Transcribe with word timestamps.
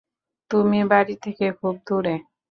তুমি 0.51 0.79
বাড়ি 0.91 1.15
থেকে 1.23 1.45
খুব 1.59 1.75
দূরে। 1.87 2.15